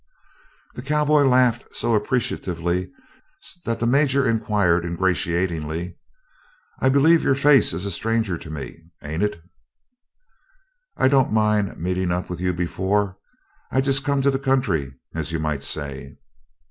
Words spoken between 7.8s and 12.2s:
a stranger to me, ain't it?" "I don't mind meetin'